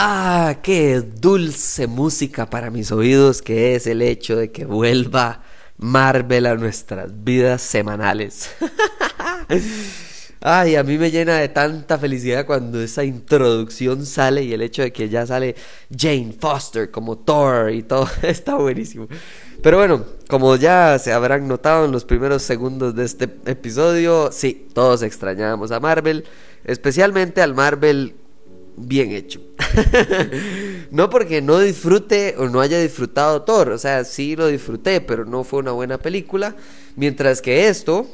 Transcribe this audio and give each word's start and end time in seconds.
Ah, 0.00 0.58
qué 0.62 1.00
dulce 1.00 1.88
música 1.88 2.48
para 2.48 2.70
mis 2.70 2.92
oídos 2.92 3.42
que 3.42 3.74
es 3.74 3.88
el 3.88 4.00
hecho 4.00 4.36
de 4.36 4.52
que 4.52 4.64
vuelva 4.64 5.42
Marvel 5.76 6.46
a 6.46 6.54
nuestras 6.54 7.24
vidas 7.24 7.62
semanales. 7.62 8.48
Ay, 10.40 10.76
a 10.76 10.84
mí 10.84 10.98
me 10.98 11.10
llena 11.10 11.38
de 11.38 11.48
tanta 11.48 11.98
felicidad 11.98 12.46
cuando 12.46 12.80
esa 12.80 13.02
introducción 13.02 14.06
sale 14.06 14.44
y 14.44 14.52
el 14.52 14.62
hecho 14.62 14.82
de 14.82 14.92
que 14.92 15.08
ya 15.08 15.26
sale 15.26 15.56
Jane 15.90 16.32
Foster 16.38 16.92
como 16.92 17.18
Thor 17.18 17.72
y 17.72 17.82
todo 17.82 18.08
está 18.22 18.54
buenísimo. 18.54 19.08
Pero 19.64 19.78
bueno, 19.78 20.04
como 20.28 20.54
ya 20.54 20.96
se 21.00 21.12
habrán 21.12 21.48
notado 21.48 21.86
en 21.86 21.90
los 21.90 22.04
primeros 22.04 22.44
segundos 22.44 22.94
de 22.94 23.04
este 23.04 23.24
episodio, 23.46 24.30
sí, 24.30 24.68
todos 24.72 25.02
extrañábamos 25.02 25.72
a 25.72 25.80
Marvel, 25.80 26.22
especialmente 26.62 27.42
al 27.42 27.56
Marvel 27.56 28.14
bien 28.86 29.12
hecho. 29.12 29.40
no 30.90 31.10
porque 31.10 31.42
no 31.42 31.58
disfrute 31.58 32.34
o 32.38 32.48
no 32.48 32.60
haya 32.60 32.80
disfrutado 32.80 33.42
Thor, 33.42 33.70
o 33.70 33.78
sea, 33.78 34.04
sí 34.04 34.36
lo 34.36 34.46
disfruté, 34.46 35.00
pero 35.00 35.24
no 35.24 35.44
fue 35.44 35.60
una 35.60 35.72
buena 35.72 35.98
película. 35.98 36.54
Mientras 36.96 37.42
que 37.42 37.68
esto, 37.68 38.06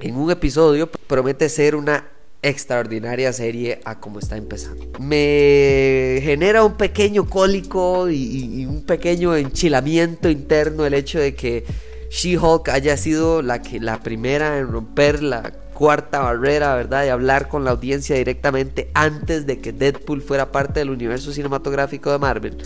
en 0.00 0.16
un 0.16 0.30
episodio, 0.30 0.90
promete 1.06 1.48
ser 1.48 1.76
una 1.76 2.08
extraordinaria 2.40 3.32
serie 3.32 3.80
a 3.84 3.98
como 3.98 4.18
está 4.18 4.36
empezando. 4.36 4.86
Me 5.00 6.20
genera 6.22 6.64
un 6.64 6.76
pequeño 6.76 7.28
cólico 7.28 8.08
y, 8.08 8.60
y 8.62 8.66
un 8.66 8.84
pequeño 8.84 9.34
enchilamiento 9.36 10.30
interno 10.30 10.86
el 10.86 10.94
hecho 10.94 11.18
de 11.18 11.34
que 11.34 11.64
She-Hulk 12.10 12.68
haya 12.68 12.96
sido 12.96 13.42
la, 13.42 13.60
que, 13.62 13.80
la 13.80 14.00
primera 14.00 14.58
en 14.58 14.68
romper 14.68 15.22
la 15.22 15.52
cuarta 15.78 16.18
barrera, 16.18 16.74
¿verdad? 16.74 17.04
De 17.04 17.12
hablar 17.12 17.46
con 17.46 17.64
la 17.64 17.70
audiencia 17.70 18.16
directamente 18.16 18.90
antes 18.94 19.46
de 19.46 19.60
que 19.60 19.72
Deadpool 19.72 20.20
fuera 20.20 20.50
parte 20.50 20.80
del 20.80 20.90
universo 20.90 21.32
cinematográfico 21.32 22.10
de 22.10 22.18
Marvel. 22.18 22.58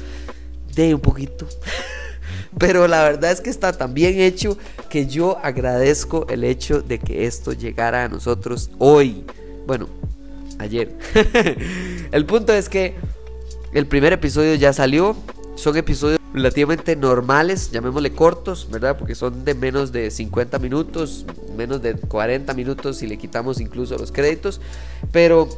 De 0.74 0.94
un 0.94 1.00
poquito. 1.00 1.46
Pero 2.58 2.88
la 2.88 3.02
verdad 3.02 3.30
es 3.30 3.42
que 3.42 3.50
está 3.50 3.74
tan 3.74 3.92
bien 3.92 4.18
hecho 4.18 4.56
que 4.88 5.06
yo 5.06 5.38
agradezco 5.42 6.26
el 6.30 6.42
hecho 6.42 6.80
de 6.80 6.98
que 6.98 7.26
esto 7.26 7.52
llegara 7.52 8.04
a 8.04 8.08
nosotros 8.08 8.70
hoy. 8.78 9.26
Bueno, 9.66 9.90
ayer. 10.58 10.96
el 12.12 12.24
punto 12.24 12.54
es 12.54 12.70
que 12.70 12.94
el 13.74 13.86
primer 13.86 14.14
episodio 14.14 14.54
ya 14.54 14.72
salió. 14.72 15.14
Son 15.54 15.76
episodios 15.76 16.21
relativamente 16.32 16.96
normales, 16.96 17.70
llamémosle 17.70 18.12
cortos, 18.12 18.68
¿verdad? 18.70 18.96
Porque 18.98 19.14
son 19.14 19.44
de 19.44 19.54
menos 19.54 19.92
de 19.92 20.10
50 20.10 20.58
minutos, 20.58 21.26
menos 21.56 21.82
de 21.82 21.94
40 21.94 22.54
minutos 22.54 22.98
si 22.98 23.06
le 23.06 23.18
quitamos 23.18 23.60
incluso 23.60 23.98
los 23.98 24.12
créditos. 24.12 24.60
Pero 25.10 25.48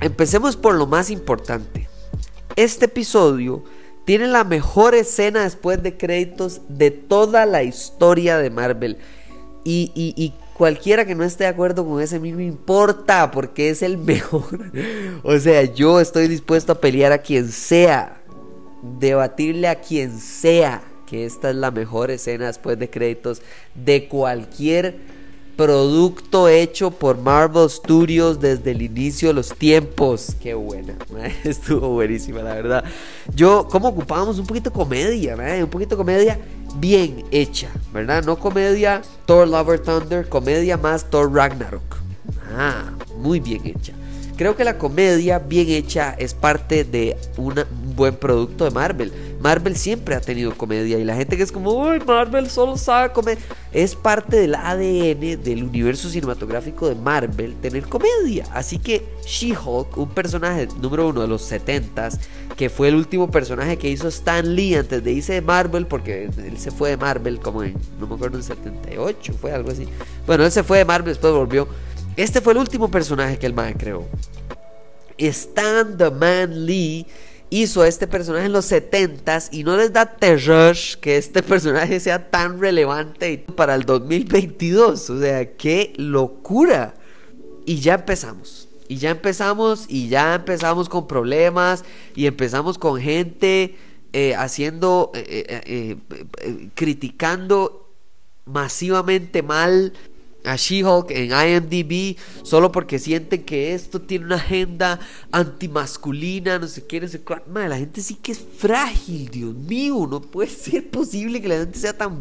empecemos 0.00 0.56
por 0.56 0.74
lo 0.74 0.86
más 0.86 1.10
importante. 1.10 1.88
Este 2.56 2.84
episodio 2.84 3.64
tiene 4.04 4.28
la 4.28 4.44
mejor 4.44 4.94
escena 4.94 5.44
después 5.44 5.82
de 5.82 5.96
créditos 5.96 6.60
de 6.68 6.90
toda 6.90 7.46
la 7.46 7.62
historia 7.62 8.36
de 8.38 8.50
Marvel. 8.50 8.98
Y, 9.64 9.90
y, 9.94 10.34
cualquiera 10.52 11.04
que 11.04 11.16
no 11.16 11.24
esté 11.24 11.44
de 11.44 11.50
acuerdo 11.50 11.84
con 11.84 12.00
ese 12.00 12.20
mismo 12.20 12.40
importa 12.40 13.32
porque 13.32 13.70
es 13.70 13.82
el 13.82 13.96
mejor. 13.98 14.70
o 15.22 15.38
sea, 15.38 15.64
yo 15.64 16.00
estoy 16.00 16.28
dispuesto 16.28 16.72
a 16.72 16.80
pelear 16.80 17.12
a 17.12 17.18
quien 17.18 17.50
sea 17.50 18.23
debatirle 18.98 19.68
a 19.68 19.80
quien 19.80 20.18
sea 20.18 20.82
que 21.06 21.26
esta 21.26 21.50
es 21.50 21.56
la 21.56 21.70
mejor 21.70 22.10
escena 22.10 22.46
después 22.46 22.78
de 22.78 22.90
créditos 22.90 23.42
de 23.74 24.08
cualquier 24.08 24.96
producto 25.56 26.48
hecho 26.48 26.90
por 26.90 27.18
Marvel 27.18 27.70
Studios 27.70 28.40
desde 28.40 28.72
el 28.72 28.82
inicio 28.82 29.28
de 29.28 29.34
los 29.34 29.54
tiempos. 29.54 30.34
Qué 30.40 30.54
buena, 30.54 30.94
estuvo 31.44 31.90
buenísima, 31.90 32.42
la 32.42 32.54
verdad. 32.54 32.84
Yo, 33.34 33.68
como 33.68 33.88
ocupábamos 33.88 34.38
un 34.38 34.46
poquito 34.46 34.70
de 34.70 34.74
comedia, 34.74 35.36
un 35.62 35.70
poquito 35.70 35.90
de 35.90 35.96
comedia 35.96 36.38
bien 36.76 37.24
hecha, 37.30 37.68
¿verdad? 37.92 38.24
No 38.24 38.38
comedia 38.38 39.02
Thor 39.26 39.46
Lover 39.46 39.80
Thunder, 39.80 40.28
comedia 40.28 40.76
más 40.76 41.08
Thor 41.10 41.32
Ragnarok. 41.32 41.98
Ah, 42.56 42.92
muy 43.18 43.40
bien 43.40 43.62
hecha. 43.64 43.92
Creo 44.36 44.56
que 44.56 44.64
la 44.64 44.78
comedia 44.78 45.38
bien 45.38 45.68
hecha 45.68 46.14
es 46.18 46.34
parte 46.34 46.82
de 46.82 47.16
un 47.36 47.54
buen 47.94 48.16
producto 48.16 48.64
de 48.64 48.72
Marvel. 48.72 49.12
Marvel 49.40 49.76
siempre 49.76 50.14
ha 50.14 50.20
tenido 50.20 50.56
comedia 50.56 50.98
y 50.98 51.04
la 51.04 51.14
gente 51.14 51.36
que 51.36 51.44
es 51.44 51.52
como, 51.52 51.70
uy, 51.70 52.00
Marvel 52.04 52.50
solo 52.50 52.76
sabe 52.76 53.12
comer, 53.12 53.38
es 53.72 53.94
parte 53.94 54.38
del 54.38 54.54
ADN 54.54 55.42
del 55.42 55.62
universo 55.62 56.08
cinematográfico 56.08 56.88
de 56.88 56.94
Marvel 56.94 57.54
tener 57.56 57.84
comedia. 57.84 58.46
Así 58.52 58.78
que 58.78 59.06
She-Hulk, 59.24 59.98
un 59.98 60.08
personaje 60.08 60.66
número 60.80 61.08
uno 61.08 61.20
de 61.20 61.28
los 61.28 61.52
70s, 61.52 62.18
que 62.56 62.70
fue 62.70 62.88
el 62.88 62.94
último 62.96 63.30
personaje 63.30 63.76
que 63.76 63.88
hizo 63.88 64.08
Stan 64.08 64.54
Lee 64.54 64.74
antes 64.74 65.04
de 65.04 65.12
irse 65.12 65.34
de 65.34 65.42
Marvel, 65.42 65.86
porque 65.86 66.24
él 66.24 66.58
se 66.58 66.70
fue 66.70 66.90
de 66.90 66.96
Marvel 66.96 67.38
como 67.38 67.62
en, 67.62 67.74
no 68.00 68.06
me 68.06 68.14
acuerdo, 68.14 68.38
en 68.38 68.44
78, 68.44 69.34
fue 69.40 69.52
algo 69.52 69.70
así. 69.70 69.86
Bueno, 70.26 70.44
él 70.44 70.50
se 70.50 70.64
fue 70.64 70.78
de 70.78 70.84
Marvel, 70.84 71.12
después 71.12 71.32
volvió. 71.32 71.68
Este 72.16 72.40
fue 72.40 72.52
el 72.52 72.60
último 72.60 72.90
personaje 72.90 73.38
que 73.38 73.46
el 73.46 73.54
man 73.54 73.74
creó. 73.74 74.06
Stan 75.18 75.96
The 75.96 76.10
Man 76.10 76.64
Lee 76.64 77.06
hizo 77.50 77.82
a 77.82 77.88
este 77.88 78.06
personaje 78.06 78.46
en 78.46 78.52
los 78.52 78.70
70s 78.70 79.48
y 79.50 79.64
no 79.64 79.76
les 79.76 79.92
da 79.92 80.06
terror 80.06 80.76
que 81.00 81.16
este 81.16 81.42
personaje 81.42 81.98
sea 81.98 82.30
tan 82.30 82.60
relevante 82.60 83.44
para 83.56 83.74
el 83.74 83.84
2022. 83.84 85.10
O 85.10 85.20
sea, 85.20 85.56
qué 85.56 85.92
locura. 85.96 86.94
Y 87.66 87.80
ya 87.80 87.94
empezamos. 87.94 88.68
Y 88.86 88.98
ya 88.98 89.10
empezamos 89.10 89.86
y 89.88 90.08
ya 90.08 90.34
empezamos 90.34 90.88
con 90.88 91.08
problemas 91.08 91.84
y 92.14 92.26
empezamos 92.26 92.78
con 92.78 93.00
gente 93.00 93.76
eh, 94.12 94.34
haciendo, 94.36 95.10
eh, 95.14 95.96
eh, 96.38 96.68
criticando 96.74 97.88
masivamente 98.44 99.42
mal 99.42 99.94
a 100.44 100.56
She-Hulk 100.56 101.10
en 101.10 101.30
IMDb 101.32 102.16
solo 102.42 102.70
porque 102.70 102.98
sienten 102.98 103.44
que 103.44 103.74
esto 103.74 104.00
tiene 104.00 104.26
una 104.26 104.36
agenda 104.36 105.00
antimasculina, 105.32 106.58
no 106.58 106.66
sé 106.66 106.84
qué, 106.84 107.00
no 107.00 107.08
sé 107.08 107.20
cuál. 107.20 107.42
la 107.52 107.76
gente 107.76 108.02
sí 108.02 108.16
que 108.16 108.32
es 108.32 108.44
frágil, 108.58 109.28
Dios 109.30 109.54
mío. 109.54 110.06
No 110.08 110.20
puede 110.20 110.50
ser 110.50 110.88
posible 110.90 111.40
que 111.40 111.48
la 111.48 111.58
gente 111.58 111.78
sea 111.78 111.96
tan 111.96 112.20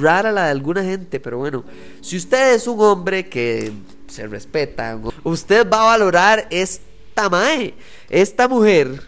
rara 0.00 0.32
la 0.32 0.44
de 0.44 0.50
alguna 0.50 0.82
gente. 0.82 1.20
Pero 1.20 1.38
bueno, 1.38 1.64
si 2.00 2.16
usted 2.16 2.54
es 2.54 2.66
un 2.66 2.80
hombre 2.80 3.28
que 3.28 3.72
se 4.06 4.26
respeta, 4.26 4.98
usted 5.24 5.68
va 5.68 5.82
a 5.82 5.86
valorar 5.86 6.46
esta 6.50 7.28
mae. 7.28 7.74
Esta 8.08 8.46
mujer 8.46 9.02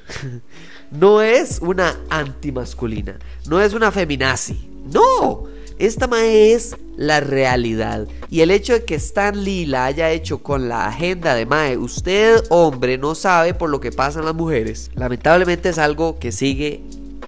no 0.91 1.23
es 1.23 1.59
una 1.61 1.97
antimasculina, 2.09 3.19
no 3.47 3.61
es 3.61 3.73
una 3.73 3.93
feminazi. 3.93 4.69
No, 4.93 5.56
esta 5.79 6.07
mae 6.07 6.53
es 6.53 6.77
la 6.97 7.21
realidad. 7.21 8.09
Y 8.31 8.41
el 8.41 8.51
hecho 8.51 8.73
de 8.73 8.85
que 8.85 8.95
Stan 8.95 9.45
Lee 9.45 9.67
la 9.67 9.85
haya 9.85 10.11
hecho 10.11 10.39
con 10.39 10.69
la 10.69 10.87
agenda 10.87 11.35
de 11.35 11.47
Mae, 11.47 11.77
usted 11.77 12.43
hombre 12.49 12.99
no 12.99 13.15
sabe 13.15 13.55
por 13.55 13.71
lo 13.71 13.81
que 13.81 13.93
pasan 13.93 14.25
las 14.25 14.35
mujeres. 14.35 14.91
Lamentablemente 14.95 15.69
es 15.69 15.79
algo 15.79 16.19
que 16.19 16.33
sigue 16.33 16.83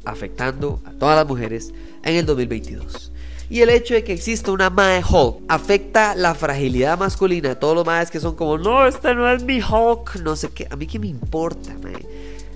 afectando 0.05 0.81
a 0.85 0.93
todas 0.93 1.17
las 1.17 1.27
mujeres 1.27 1.73
en 2.03 2.17
el 2.17 2.27
2022. 2.27 3.13
Y 3.51 3.61
el 3.61 3.71
hecho 3.71 3.95
de 3.95 4.05
que 4.05 4.13
exista 4.13 4.53
una 4.53 4.69
Mae 4.69 5.03
Hulk 5.03 5.43
afecta 5.49 6.15
la 6.15 6.35
fragilidad 6.35 6.99
masculina 6.99 7.51
de 7.51 7.57
todos 7.57 7.75
los 7.75 7.87
Maes 7.87 8.11
que 8.11 8.21
son 8.21 8.35
como, 8.35 8.59
no, 8.59 8.87
este 8.87 9.15
no 9.15 9.31
es 9.31 9.43
mi 9.43 9.61
Hulk, 9.61 10.17
no 10.23 10.37
sé 10.37 10.51
qué. 10.51 10.67
A 10.71 10.77
mí 10.77 10.87
que 10.87 10.99
me 10.99 11.07
importa, 11.07 11.75
Mae. 11.83 12.07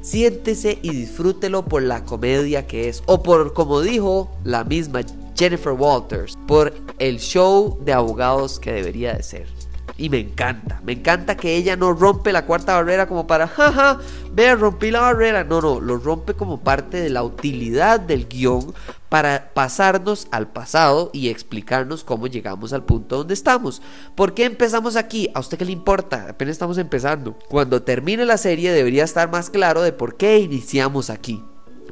Siéntese 0.02 0.78
y 0.82 0.90
disfrútelo 0.90 1.64
por 1.64 1.82
la 1.82 2.04
comedia 2.04 2.66
que 2.66 2.88
es. 2.88 3.02
O 3.06 3.22
por, 3.22 3.54
como 3.54 3.80
dijo 3.80 4.30
la 4.44 4.64
misma 4.64 5.00
Jennifer 5.36 5.72
Walters 5.72 6.36
por 6.46 6.72
el 6.98 7.18
show 7.18 7.78
de 7.82 7.92
abogados 7.92 8.58
que 8.60 8.72
debería 8.72 9.14
de 9.14 9.22
ser. 9.22 9.62
Y 9.98 10.08
me 10.08 10.18
encanta, 10.18 10.80
me 10.84 10.92
encanta 10.92 11.36
que 11.36 11.54
ella 11.54 11.76
no 11.76 11.92
rompe 11.92 12.32
la 12.32 12.46
cuarta 12.46 12.74
barrera 12.74 13.06
como 13.06 13.26
para, 13.26 13.46
jaja, 13.46 13.98
vea, 14.32 14.54
rompí 14.56 14.90
la 14.90 15.00
barrera. 15.00 15.44
No, 15.44 15.60
no, 15.60 15.80
lo 15.80 15.98
rompe 15.98 16.34
como 16.34 16.60
parte 16.60 17.00
de 17.00 17.10
la 17.10 17.22
utilidad 17.22 18.00
del 18.00 18.26
guion 18.26 18.74
para 19.08 19.52
pasarnos 19.52 20.28
al 20.30 20.48
pasado 20.48 21.10
y 21.12 21.28
explicarnos 21.28 22.04
cómo 22.04 22.26
llegamos 22.26 22.72
al 22.72 22.84
punto 22.84 23.18
donde 23.18 23.34
estamos. 23.34 23.82
¿Por 24.14 24.32
qué 24.32 24.44
empezamos 24.44 24.96
aquí? 24.96 25.30
¿A 25.34 25.40
usted 25.40 25.58
qué 25.58 25.66
le 25.66 25.72
importa? 25.72 26.26
Apenas 26.30 26.52
estamos 26.52 26.78
empezando. 26.78 27.38
Cuando 27.48 27.82
termine 27.82 28.24
la 28.24 28.38
serie 28.38 28.72
debería 28.72 29.04
estar 29.04 29.30
más 29.30 29.50
claro 29.50 29.82
de 29.82 29.92
por 29.92 30.16
qué 30.16 30.38
iniciamos 30.38 31.10
aquí. 31.10 31.44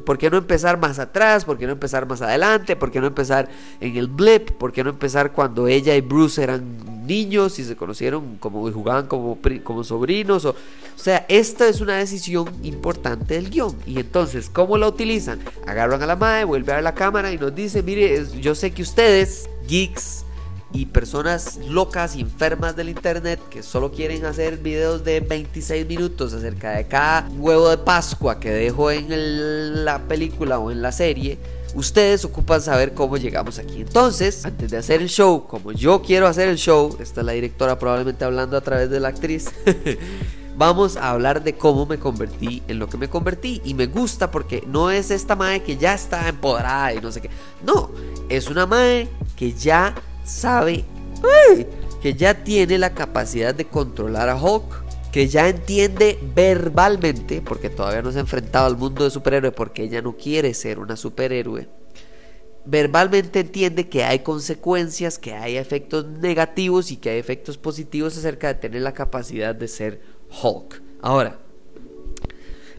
¿Por 0.05 0.19
qué 0.19 0.31
no 0.31 0.39
empezar 0.39 0.79
más 0.79 0.99
atrás? 0.99 1.45
¿Por 1.45 1.59
qué 1.59 1.67
no 1.67 1.73
empezar 1.73 2.07
más 2.07 2.23
adelante? 2.23 2.77
¿Por 2.77 2.91
qué 2.91 3.01
no 3.01 3.07
empezar 3.07 3.49
en 3.81 3.97
el 3.97 4.09
blip? 4.09 4.51
¿Por 4.53 4.73
qué 4.73 4.85
no 4.85 4.91
empezar 4.91 5.33
cuando 5.33 5.67
ella 5.67 5.95
y 5.95 6.01
Bruce 6.01 6.43
eran 6.43 7.07
niños 7.07 7.59
y 7.59 7.65
se 7.65 7.77
conocieron 7.77 8.37
como 8.39 8.71
jugaban 8.71 9.07
como, 9.07 9.39
como 9.65 9.85
sobrinos? 9.85 10.45
O, 10.45 10.55
sea, 10.97 11.27
esta 11.29 11.69
es 11.69 11.81
una 11.81 11.97
decisión 11.97 12.49
importante 12.63 13.35
del 13.35 13.51
guion. 13.51 13.77
Y 13.87 14.01
entonces, 14.01 14.51
¿cómo 14.51 14.79
la 14.79 14.89
utilizan? 14.89 15.41
Agarran 15.67 16.03
a 16.03 16.07
la 16.07 16.17
madre, 16.17 16.45
vuelve 16.45 16.73
a 16.73 16.83
la 16.83 16.95
cámara 16.95 17.33
y 17.33 17.39
nos 17.39 17.55
dice, 17.55 17.83
mire, 17.83 18.25
yo 18.41 18.55
sé 18.55 18.73
que 18.73 18.83
ustedes, 18.83 19.49
geeks, 19.67 20.25
y 20.73 20.87
personas 20.87 21.59
locas 21.69 22.17
y 22.17 22.21
enfermas 22.21 22.77
del 22.77 22.89
internet 22.89 23.41
que 23.51 23.63
solo 23.63 23.91
quieren 23.91 24.25
hacer 24.25 24.59
videos 24.59 25.05
de 25.05 25.21
26 25.21 25.87
minutos 25.87 26.33
acerca 26.33 26.73
de 26.73 26.87
cada 26.87 27.29
huevo 27.37 27.69
de 27.71 27.79
Pascua 27.79 28.39
que 28.39 28.51
dejo 28.51 28.91
en 28.91 29.85
la 29.85 30.07
película 30.07 30.59
o 30.59 30.71
en 30.71 30.83
la 30.83 30.93
serie. 30.93 31.39
Ustedes 31.75 32.25
ocupan 32.25 32.61
saber 32.61 32.95
cómo 32.95 33.17
llegamos 33.17 33.59
aquí. 33.59 33.83
Entonces, 33.83 34.45
antes 34.45 34.71
de 34.71 34.79
hacer 34.79 35.01
el 35.01 35.09
show, 35.09 35.47
como 35.47 35.73
yo 35.73 36.03
quiero 36.03 36.27
hacer 36.27 36.49
el 36.49 36.57
show, 36.57 36.97
esta 37.01 37.21
es 37.21 37.27
la 37.27 37.33
directora 37.33 37.79
probablemente 37.79 38.25
hablando 38.25 38.57
a 38.57 38.61
través 38.61 38.91
de 38.91 38.99
la 38.99 39.09
actriz. 39.09 39.51
vamos 40.61 40.99
a 40.99 41.11
hablar 41.11 41.43
de 41.43 41.55
cómo 41.55 41.87
me 41.87 41.99
convertí 41.99 42.63
en 42.69 42.79
lo 42.79 42.87
que 42.87 42.99
me 42.99 43.09
convertí. 43.09 43.63
Y 43.65 43.73
me 43.73 43.87
gusta 43.87 44.31
porque 44.31 44.63
no 44.67 44.91
es 44.91 45.11
esta 45.11 45.35
mae 45.35 45.63
que 45.63 45.79
ya 45.79 45.95
está 45.95 46.29
empoderada 46.29 46.93
y 46.93 47.01
no 47.01 47.11
sé 47.11 47.23
qué. 47.23 47.31
No, 47.65 47.91
es 48.29 48.49
una 48.49 48.67
mae 48.67 49.09
que 49.37 49.53
ya 49.53 49.95
sabe 50.31 50.85
que 52.01 52.15
ya 52.15 52.45
tiene 52.45 52.79
la 52.79 52.95
capacidad 52.95 53.55
de 53.55 53.67
controlar 53.67 54.29
a 54.29 54.43
Hulk, 54.43 55.11
que 55.13 55.29
ya 55.29 55.49
entiende 55.49 56.19
verbalmente, 56.35 57.43
porque 57.43 57.69
todavía 57.69 58.01
no 58.01 58.13
se 58.13 58.19
ha 58.19 58.23
enfrentado 58.23 58.67
al 58.67 58.77
mundo 58.77 59.05
de 59.05 59.11
superhéroe, 59.11 59.53
porque 59.53 59.83
ella 59.83 60.01
no 60.01 60.17
quiere 60.17 60.55
ser 60.55 60.79
una 60.79 60.97
superhéroe. 60.97 61.69
Verbalmente 62.65 63.41
entiende 63.41 63.89
que 63.89 64.05
hay 64.05 64.21
consecuencias, 64.21 65.19
que 65.19 65.35
hay 65.35 65.57
efectos 65.57 66.07
negativos 66.07 66.93
y 66.93 66.97
que 66.97 67.11
hay 67.11 67.19
efectos 67.19 67.59
positivos 67.59 68.17
acerca 68.17 68.49
de 68.49 68.55
tener 68.55 68.83
la 68.83 68.95
capacidad 68.95 69.55
de 69.55 69.67
ser 69.67 70.01
Hulk. 70.43 70.81
Ahora, 71.03 71.39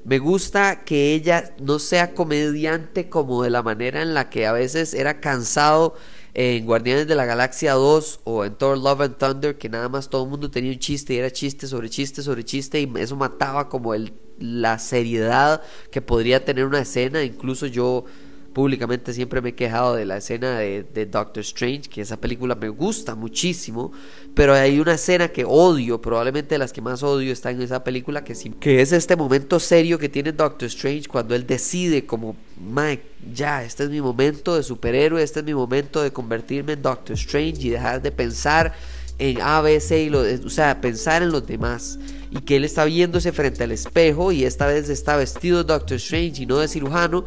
me 0.04 0.20
gusta 0.20 0.84
que 0.84 1.14
ella 1.14 1.54
no 1.60 1.80
sea 1.80 2.14
comediante 2.14 3.10
como 3.10 3.44
de 3.44 3.50
la 3.50 3.62
manera 3.62 4.02
en 4.02 4.14
la 4.14 4.30
que 4.30 4.48
a 4.48 4.52
veces 4.52 4.94
era 4.94 5.20
cansado 5.20 5.96
en 6.34 6.66
Guardianes 6.66 7.08
de 7.08 7.16
la 7.16 7.26
Galaxia 7.26 7.74
2 7.74 8.22
o 8.24 8.46
en 8.46 8.56
Thor 8.56 8.78
Love 8.78 9.02
and 9.02 9.18
Thunder, 9.18 9.58
que 9.58 9.70
nada 9.70 9.90
más 9.90 10.10
todo 10.10 10.24
el 10.24 10.30
mundo 10.30 10.50
tenía 10.50 10.72
un 10.72 10.80
chiste 10.80 11.14
y 11.14 11.18
era 11.18 11.32
chiste 11.32 11.68
sobre 11.68 11.90
chiste 11.90 12.22
sobre 12.22 12.46
chiste 12.46 12.80
y 12.80 12.92
eso 12.98 13.16
mataba 13.16 13.68
como 13.68 13.94
el, 13.94 14.14
la 14.40 14.80
seriedad 14.80 15.62
que 15.92 16.02
podría 16.02 16.46
tener 16.46 16.66
una 16.66 16.80
escena. 16.80 17.24
Incluso 17.24 17.68
yo 17.68 18.06
públicamente 18.54 19.14
siempre 19.14 19.42
me 19.42 19.50
he 19.50 19.56
quejado 19.56 19.96
de 19.96 20.06
la 20.06 20.18
escena 20.18 20.60
de, 20.60 21.08
Doctor 21.10 21.42
Strange, 21.42 21.90
que 21.90 22.02
esa 22.02 22.18
película 22.18 22.56
me 22.56 22.70
gusta 22.70 23.16
muchísimo, 23.16 23.92
pero 24.36 24.54
hay 24.54 24.80
una 24.80 24.94
escena 24.94 25.30
que 25.30 25.46
odio, 25.46 26.02
probablemente 26.02 26.56
de 26.56 26.60
las 26.60 26.74
que 26.74 26.82
más 26.82 27.04
odio 27.04 27.32
está 27.32 27.52
en 27.52 27.62
esa 27.62 27.84
película, 27.84 28.24
que, 28.24 28.34
que 28.60 28.82
es 28.82 28.92
este 28.92 29.16
momento 29.16 29.60
serio 29.60 29.98
que 29.98 30.10
tiene 30.10 30.32
Doctor 30.32 30.68
Strange 30.68 31.08
cuando 31.08 31.36
él 31.36 31.48
decide 31.48 32.06
como, 32.06 32.36
Mike, 32.60 33.04
ya, 33.34 33.64
este 33.64 33.84
es 33.84 33.90
mi 33.90 34.02
momento 34.02 34.56
de 34.56 34.64
superhéroe, 34.64 35.24
este 35.24 35.40
es 35.40 35.46
mi 35.46 35.54
momento 35.54 36.02
de 36.02 36.12
convertirme 36.12 36.74
en 36.74 36.82
Doctor 36.82 37.16
Strange 37.16 37.62
y 37.62 37.70
dejar 37.70 38.02
de 38.02 38.12
pensar 38.12 38.74
en 39.18 39.40
A, 39.40 39.62
B, 39.62 39.80
C, 39.80 40.04
y 40.04 40.10
lo, 40.10 40.22
o 40.22 40.50
sea, 40.50 40.82
pensar 40.82 41.22
en 41.22 41.32
los 41.32 41.46
demás. 41.46 42.00
Y 42.32 42.42
que 42.42 42.56
él 42.56 42.64
está 42.64 42.86
viéndose 42.86 43.32
frente 43.32 43.64
al 43.64 43.72
espejo 43.72 44.32
y 44.32 44.46
esta 44.46 44.66
vez 44.66 44.90
está 44.90 45.16
vestido 45.16 45.60
de 45.60 45.66
Doctor 45.66 45.98
Strange 45.98 46.44
y 46.44 46.46
no 46.46 46.58
de 46.58 46.68
cirujano 46.68 47.26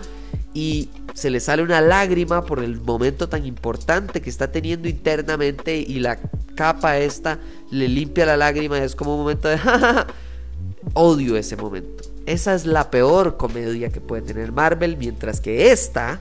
y 0.55 0.89
se 1.15 1.31
le 1.31 1.41
sale 1.41 1.63
una 1.63 1.81
lágrima 1.81 2.45
por 2.45 2.63
el 2.63 2.81
momento 2.81 3.29
tan 3.29 3.45
importante 3.45 4.23
que 4.23 4.31
está 4.31 4.51
teniendo 4.53 4.89
internamente 4.89 5.77
y 5.77 5.99
la 5.99 6.19
capa 6.55 6.99
esta 6.99 7.41
le 7.71 7.89
limpia 7.89 8.25
la 8.25 8.37
lágrima 8.37 8.79
es 8.79 8.95
como 8.95 9.15
un 9.15 9.23
momento 9.23 9.49
de 9.49 9.59
odio 10.95 11.37
ese 11.37 11.57
momento. 11.57 12.05
Esa 12.27 12.55
es 12.55 12.65
la 12.65 12.91
peor 12.91 13.37
comedia 13.37 13.91
que 13.91 14.01
puede 14.01 14.23
tener 14.23 14.53
Marvel, 14.53 14.97
mientras 14.97 15.41
que 15.41 15.73
esta, 15.73 16.21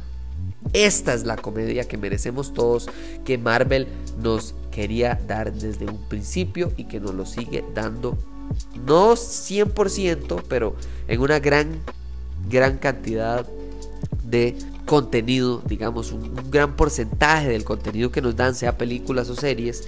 esta 0.74 1.14
es 1.14 1.24
la 1.24 1.38
comedia 1.38 1.88
que 1.88 1.98
merecemos 1.98 2.54
todos, 2.54 2.90
que 3.24 3.38
Marvel 3.38 3.88
nos 4.22 4.56
quería 4.72 5.20
dar 5.28 5.54
desde 5.54 5.86
un 5.86 6.10
principio 6.10 6.74
y 6.76 6.86
que 6.86 7.00
nos 7.00 7.14
lo 7.14 7.26
sigue 7.26 7.64
dando, 7.74 8.18
no 8.86 9.14
100%, 9.14 10.44
pero 10.50 10.76
en 11.08 11.22
una 11.22 11.40
gran, 11.40 11.80
gran 12.50 12.80
cantidad 12.80 13.46
de 14.34 14.56
contenido, 14.88 15.62
digamos, 15.68 16.12
un, 16.12 16.34
gran 16.50 16.76
porcentaje 16.76 17.50
del 17.50 17.64
contenido 17.64 18.12
que 18.12 18.22
nos 18.22 18.36
dan, 18.36 18.56
sea 18.56 18.80
películas 18.80 19.30
o 19.30 19.36
series, 19.36 19.88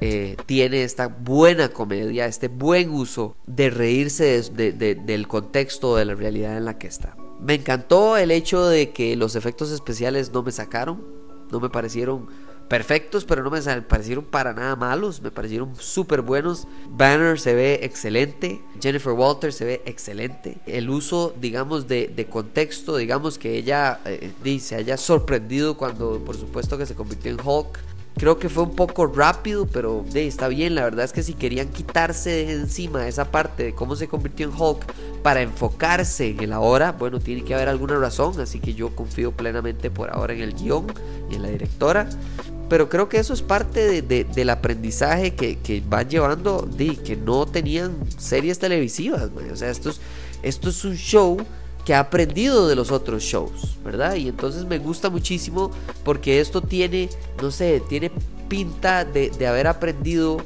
eh, 0.00 0.36
tiene 0.46 0.84
esta 0.84 1.08
buena 1.08 1.68
comedia, 1.68 2.24
este 2.24 2.48
buen 2.48 2.90
uso 2.90 3.36
de 3.46 3.68
reírse 3.68 4.42
del 4.50 5.28
contexto 5.28 5.96
de 5.96 6.06
la 6.06 6.14
realidad 6.14 6.56
en 6.56 6.64
la 6.64 6.78
que 6.78 6.86
está. 6.86 7.14
Me 7.40 7.54
encantó 7.54 8.16
el 8.16 8.30
hecho 8.30 8.66
de 8.66 8.90
que 8.90 9.16
los 9.16 9.36
efectos 9.36 9.70
especiales 9.70 10.32
no 10.32 10.42
me 10.42 10.50
sacaron, 10.50 11.04
no 11.52 11.60
me 11.60 11.68
parecieron 11.68 12.28
perfectos, 12.68 13.24
pero 13.24 13.42
no 13.42 13.50
me 13.50 13.60
parecieron 13.82 14.24
para 14.24 14.52
nada 14.52 14.76
malos, 14.76 15.20
me 15.22 15.30
parecieron 15.30 15.74
súper 15.76 16.22
buenos. 16.22 16.66
Banner 16.88 17.38
se 17.38 17.54
ve 17.54 17.80
excelente, 17.82 18.60
Jennifer 18.80 19.12
Walter 19.12 19.52
se 19.52 19.64
ve 19.64 19.82
excelente. 19.86 20.58
El 20.66 20.90
uso, 20.90 21.34
digamos, 21.40 21.86
de, 21.88 22.26
contexto, 22.30 22.96
digamos 22.96 23.38
que 23.38 23.56
ella 23.56 24.00
eh, 24.04 24.58
se 24.60 24.76
haya 24.76 24.96
sorprendido 24.96 25.76
cuando, 25.76 26.18
por 26.24 26.36
supuesto, 26.36 26.78
que 26.78 26.86
se 26.86 26.94
convirtió 26.94 27.30
en 27.30 27.38
Hulk. 27.44 27.78
Creo 28.16 28.38
que 28.38 28.48
fue 28.48 28.62
un 28.62 28.76
poco 28.76 29.06
rápido, 29.06 29.66
pero 29.66 30.04
está 30.14 30.46
bien. 30.46 30.76
La 30.76 30.84
verdad 30.84 31.04
es 31.04 31.12
que 31.12 31.24
si 31.24 31.34
querían 31.34 31.68
quitarse 31.68 32.30
de 32.30 32.52
encima 32.52 33.08
esa 33.08 33.32
parte 33.32 33.64
de 33.64 33.74
cómo 33.74 33.96
se 33.96 34.06
convirtió 34.06 34.48
en 34.48 34.54
Hulk 34.56 34.84
para 35.22 35.42
enfocarse 35.42 36.28
en 36.30 36.40
el 36.40 36.52
ahora, 36.52 36.92
bueno, 36.92 37.18
tiene 37.18 37.42
que 37.42 37.54
haber 37.54 37.68
alguna 37.68 37.98
razón. 37.98 38.40
Así 38.40 38.60
que 38.60 38.74
yo 38.74 38.94
confío 38.94 39.32
plenamente 39.32 39.90
por 39.90 40.10
ahora 40.10 40.32
en 40.32 40.42
el 40.42 40.54
guion 40.54 40.86
y 41.28 41.34
en 41.34 41.42
la 41.42 41.48
directora 41.48 42.08
pero 42.68 42.88
creo 42.88 43.08
que 43.08 43.18
eso 43.18 43.34
es 43.34 43.42
parte 43.42 44.02
del 44.02 44.50
aprendizaje 44.50 45.34
que, 45.34 45.58
que 45.58 45.82
van 45.86 46.08
llevando 46.08 46.62
de 46.62 46.96
que 46.96 47.16
no 47.16 47.46
tenían 47.46 47.96
series 48.18 48.58
televisivas. 48.58 49.30
O 49.52 49.56
sea, 49.56 49.70
esto 49.70 49.90
es, 49.90 50.00
esto 50.42 50.70
es 50.70 50.84
un 50.84 50.96
show 50.96 51.38
que 51.84 51.94
ha 51.94 52.00
aprendido 52.00 52.66
de 52.66 52.74
los 52.74 52.90
otros 52.90 53.22
shows, 53.22 53.76
¿verdad? 53.84 54.14
Y 54.14 54.28
entonces 54.28 54.64
me 54.64 54.78
gusta 54.78 55.10
muchísimo 55.10 55.70
porque 56.02 56.40
esto 56.40 56.62
tiene, 56.62 57.10
no 57.40 57.50
sé, 57.50 57.82
tiene 57.88 58.10
pinta 58.48 59.04
de, 59.04 59.46
haber 59.46 59.66
aprendido 59.66 60.38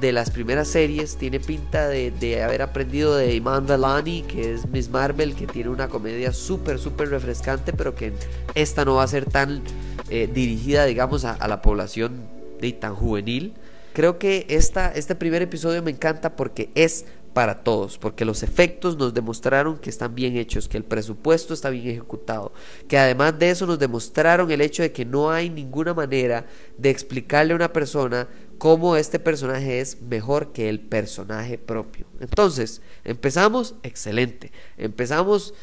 de 0.00 0.12
las 0.12 0.30
primeras 0.30 0.68
series, 0.68 1.16
tiene 1.16 1.40
pinta 1.40 1.88
de, 1.88 2.10
de 2.10 2.42
haber 2.42 2.62
aprendido 2.62 3.16
de 3.16 3.34
Iman 3.34 3.66
Vellani, 3.66 4.22
que 4.22 4.54
es 4.54 4.66
Miss 4.68 4.90
Marvel, 4.90 5.34
que 5.34 5.46
tiene 5.46 5.70
una 5.70 5.88
comedia 5.88 6.32
súper, 6.32 6.78
súper 6.78 7.10
refrescante, 7.10 7.72
pero 7.72 7.94
que 7.94 8.12
esta 8.54 8.84
no 8.84 8.96
va 8.96 9.04
a 9.04 9.08
ser 9.08 9.24
tan 9.26 9.62
eh, 10.10 10.28
dirigida, 10.32 10.84
digamos, 10.84 11.24
a, 11.24 11.48
la 11.48 11.62
población 11.62 12.26
de, 12.60 12.72
tan 12.72 12.94
juvenil. 12.94 13.54
Creo 13.92 14.18
que 14.18 14.46
esta, 14.48 14.90
este 14.92 15.14
primer 15.14 15.42
episodio 15.42 15.82
me 15.82 15.90
encanta 15.90 16.36
porque 16.36 16.70
es 16.74 17.06
para 17.34 17.64
todos, 17.64 17.98
porque 17.98 18.24
los 18.24 18.42
efectos 18.42 18.96
nos 18.96 19.12
demostraron 19.12 19.78
que 19.78 19.90
están 19.90 20.14
bien 20.14 20.36
hechos, 20.36 20.68
que 20.68 20.76
el 20.76 20.84
presupuesto 20.84 21.52
está 21.52 21.68
bien 21.68 21.88
ejecutado, 21.88 22.52
que 22.88 22.96
además 22.96 23.38
de 23.38 23.50
eso 23.50 23.66
nos 23.66 23.78
demostraron 23.78 24.50
el 24.50 24.60
hecho 24.60 24.82
de 24.82 24.92
que 24.92 25.04
no 25.04 25.30
hay 25.30 25.50
ninguna 25.50 25.92
manera 25.94 26.46
de 26.78 26.90
explicarle 26.90 27.52
a 27.52 27.56
una 27.56 27.72
persona 27.72 28.28
cómo 28.58 28.96
este 28.96 29.18
personaje 29.18 29.80
es 29.80 30.00
mejor 30.02 30.52
que 30.52 30.68
el 30.68 30.80
personaje 30.80 31.58
propio. 31.58 32.06
Entonces, 32.20 32.82
empezamos, 33.04 33.74
excelente. 33.82 34.52
Empezamos, 34.76 35.54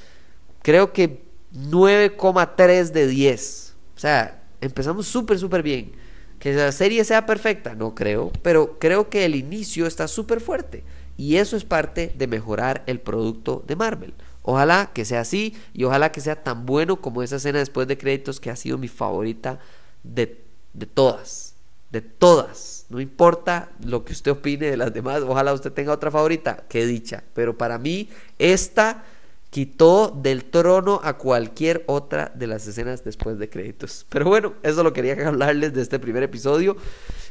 creo 0.62 0.94
que 0.94 1.24
9,3 1.54 2.92
de 2.92 3.08
10 3.08 3.72
o 3.96 4.00
sea, 4.02 4.42
empezamos 4.62 5.06
súper, 5.06 5.38
súper 5.38 5.62
bien. 5.62 5.92
Que 6.40 6.54
la 6.54 6.72
serie 6.72 7.06
sea 7.06 7.28
perfecta, 7.28 7.76
no 7.76 7.94
creo, 7.94 8.32
pero 8.42 8.80
creo 8.80 9.12
que 9.12 9.26
el 9.26 9.36
inicio 9.36 9.86
está 9.86 10.08
súper 10.08 10.42
fuerte. 10.42 10.84
Y 11.18 11.36
eso 11.36 11.56
es 11.56 11.66
parte 11.66 12.12
de 12.18 12.26
mejorar 12.26 12.82
el 12.88 13.00
producto 13.00 13.64
de 13.68 13.76
Marvel. 13.76 14.16
Ojalá 14.42 14.90
que 14.92 15.06
sea 15.06 15.20
así 15.20 15.56
y 15.72 15.84
ojalá 15.84 16.12
que 16.12 16.20
sea 16.20 16.42
tan 16.42 16.66
bueno 16.66 17.00
como 17.00 17.22
esa 17.22 17.36
escena 17.36 17.60
después 17.60 17.88
de 17.88 18.00
créditos 18.00 18.40
que 18.40 18.50
ha 18.50 18.56
sido 18.56 18.80
mi 18.80 18.88
favorita 18.88 19.60
de, 20.02 20.46
de 20.74 20.88
todas. 20.88 21.51
De 21.92 22.02
todas. 22.02 22.86
No 22.90 23.00
importa 23.00 23.70
lo 23.84 24.04
que 24.04 24.14
usted 24.14 24.32
opine 24.32 24.70
de 24.70 24.78
las 24.78 24.94
demás, 24.94 25.22
ojalá 25.22 25.54
usted 25.54 25.72
tenga 25.72 25.94
otra 25.94 26.12
favorita, 26.12 26.64
qué 26.70 26.86
dicha. 26.86 27.24
Pero 27.34 27.58
para 27.58 27.78
mí, 27.78 28.10
esta 28.40 29.04
quitó 29.50 30.10
del 30.10 30.46
trono 30.46 31.02
a 31.04 31.18
cualquier 31.18 31.84
otra 31.88 32.32
de 32.34 32.48
las 32.48 32.66
escenas 32.68 33.04
después 33.04 33.38
de 33.38 33.50
créditos. 33.50 34.06
Pero 34.10 34.26
bueno, 34.26 34.54
eso 34.64 34.82
lo 34.84 34.94
quería 34.94 35.28
hablarles 35.28 35.74
de 35.74 35.82
este 35.82 36.00
primer 36.00 36.24
episodio. 36.24 36.78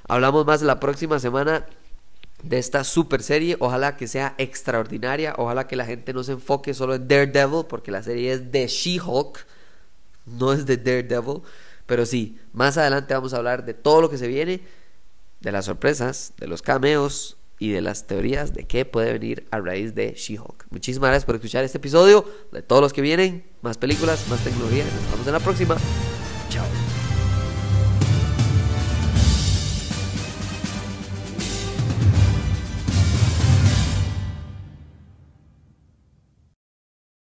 Hablamos 0.06 0.44
más 0.46 0.60
la 0.62 0.78
próxima 0.78 1.18
semana 1.18 1.66
de 2.42 2.58
esta 2.58 2.84
super 2.84 3.22
serie. 3.22 3.56
Ojalá 3.58 3.96
que 3.96 4.06
sea 4.06 4.34
extraordinaria. 4.36 5.34
Ojalá 5.38 5.66
que 5.66 5.76
la 5.76 5.86
gente 5.86 6.12
no 6.12 6.22
se 6.22 6.32
enfoque 6.32 6.74
solo 6.74 6.94
en 6.94 7.08
Daredevil, 7.08 7.64
porque 7.66 7.90
la 7.90 8.02
serie 8.02 8.32
es 8.32 8.52
de 8.52 8.66
She-Hulk, 8.66 9.46
no 10.26 10.52
es 10.52 10.66
de 10.66 10.76
Daredevil. 10.76 11.40
Pero 11.90 12.06
sí, 12.06 12.38
más 12.52 12.78
adelante 12.78 13.14
vamos 13.14 13.34
a 13.34 13.38
hablar 13.38 13.64
de 13.64 13.74
todo 13.74 14.00
lo 14.00 14.08
que 14.08 14.16
se 14.16 14.28
viene, 14.28 14.60
de 15.40 15.50
las 15.50 15.64
sorpresas, 15.64 16.34
de 16.38 16.46
los 16.46 16.62
cameos 16.62 17.36
y 17.58 17.70
de 17.70 17.80
las 17.80 18.06
teorías 18.06 18.54
de 18.54 18.62
qué 18.62 18.84
puede 18.84 19.12
venir 19.12 19.48
a 19.50 19.58
raíz 19.58 19.96
de 19.96 20.12
She-Hulk. 20.12 20.66
Muchísimas 20.70 21.08
gracias 21.08 21.24
por 21.24 21.34
escuchar 21.34 21.64
este 21.64 21.78
episodio. 21.78 22.24
De 22.52 22.62
todos 22.62 22.80
los 22.80 22.92
que 22.92 23.02
vienen, 23.02 23.44
más 23.62 23.76
películas, 23.76 24.28
más 24.28 24.38
tecnología. 24.44 24.84
Nos 24.84 25.10
vemos 25.10 25.26
en 25.26 25.32
la 25.32 25.40
próxima. 25.40 25.76
Chao. 26.48 26.89